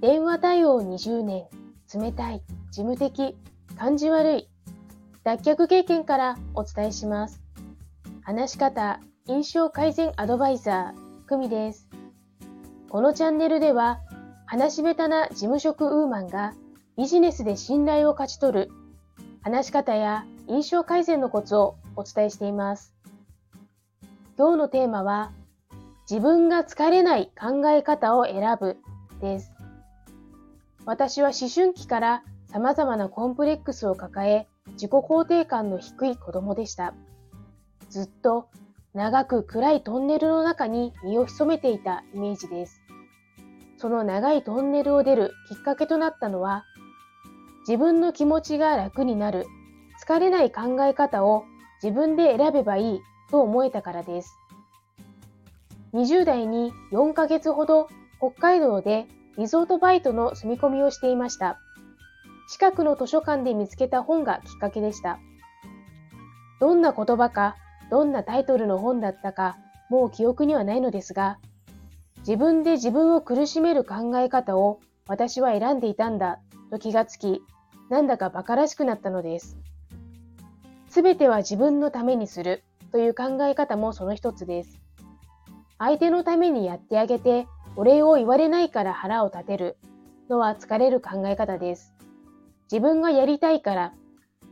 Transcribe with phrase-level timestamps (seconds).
[0.00, 1.46] 業20年、
[1.92, 3.36] 冷たい、事務的、
[3.76, 4.48] 感じ悪い、
[5.24, 7.42] 脱却経験からお伝えします。
[8.22, 11.88] 話し方、印象改善アドバイザー、久美です。
[12.88, 13.98] このチャンネルでは、
[14.46, 16.54] 話し下手な事務職ウーマンが
[16.96, 18.70] ビジネスで信頼を勝ち取る
[19.42, 22.94] 話し方や印象改善のコツをお伝えしています。
[24.38, 25.32] 今日のテーマは、
[26.08, 28.76] 自分が疲れない考え方を選ぶ
[29.20, 29.57] です。
[30.88, 36.94] 私は思春期から様々なコンプレックスを抱え、自己肯定感の低い子供でした。
[37.90, 38.48] ずっと
[38.94, 42.80] 長く暗いトンネルの中に身を潜めていたイメージです。
[43.76, 46.64] その長いトンネルを出るきっかけとなったのは、
[47.68, 49.44] 自分の気持ちが楽になる、
[50.02, 51.44] 疲れない考え方を
[51.82, 54.34] 自分で選べばいいと思えたからです。
[55.92, 57.90] 20代に4ヶ月ほど
[58.20, 59.06] 北海道で
[59.38, 61.60] リゾートバイトの住み込みをしていました。
[62.50, 65.20] 近くの図書館で見つけた本がきっかけでした。
[66.60, 67.54] どんな言葉か、
[67.88, 69.56] どんなタイトルの本だったか、
[69.90, 71.38] もう記憶にはないのですが、
[72.26, 76.40] 自分で自分を苦しめる考え方を私は選んでいたんだ
[76.72, 77.40] と気がつき、
[77.90, 79.56] なんだか馬鹿らしくなったのです。
[80.88, 84.80] すべては自分のためにするという考え方もその一つです。
[85.78, 87.46] 相手のためにやってあげて
[87.78, 89.76] お礼を言われないから腹を立てる
[90.28, 91.94] のは疲れる考え方です。
[92.64, 93.94] 自分がやりたいから、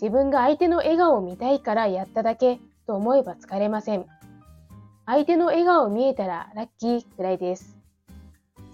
[0.00, 4.06] 自分が相手の笑顔を見たいからやっただけと思えば疲れません。
[5.06, 7.78] 相手の笑顔を見えたらラッキーくらいです。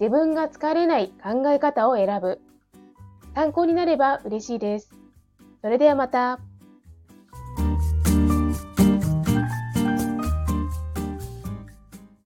[0.00, 2.41] 自分が疲れない考え方を選ぶ。
[3.34, 4.94] 参考になれば嬉しいです。
[5.60, 6.41] それではまた。